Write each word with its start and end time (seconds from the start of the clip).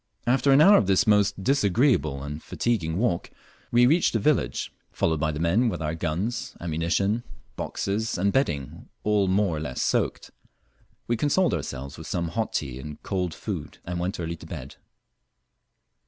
After 0.25 0.51
au 0.51 0.59
hour 0.59 0.77
of 0.77 0.87
this 0.87 1.05
most 1.05 1.43
disagreeable 1.43 2.23
and 2.23 2.41
fatiguing 2.41 2.97
walk 2.97 3.29
we 3.71 3.85
reached 3.85 4.13
the 4.13 4.19
village, 4.19 4.73
followed 4.91 5.19
by 5.19 5.31
the 5.31 5.39
men 5.39 5.69
with 5.69 5.79
our 5.79 5.93
guns, 5.93 6.57
ammunition, 6.59 7.21
boxes, 7.55 8.17
and 8.17 8.33
bedding 8.33 8.89
all 9.03 9.27
more 9.27 9.55
or 9.57 9.59
less 9.59 9.79
soaked. 9.83 10.31
We 11.05 11.15
consoled 11.17 11.53
ourselves 11.53 11.99
with 11.99 12.07
some 12.07 12.29
hot 12.29 12.51
tea 12.51 12.79
and 12.79 12.99
cold 13.03 13.35
fowl, 13.35 13.67
and 13.85 13.99
went 13.99 14.19
early 14.19 14.37
to 14.37 14.47
bed. 14.47 14.77